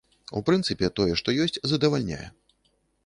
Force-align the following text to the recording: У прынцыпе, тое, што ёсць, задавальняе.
У 0.39 0.41
прынцыпе, 0.47 0.89
тое, 0.99 1.13
што 1.21 1.35
ёсць, 1.45 1.61
задавальняе. 1.75 2.23